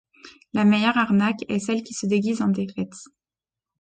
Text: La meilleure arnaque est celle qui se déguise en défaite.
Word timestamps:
La 0.53 0.63
meilleure 0.65 0.97
arnaque 0.97 1.45
est 1.47 1.59
celle 1.59 1.83
qui 1.83 1.93
se 1.93 2.07
déguise 2.07 2.41
en 2.41 2.47
défaite. 2.47 2.93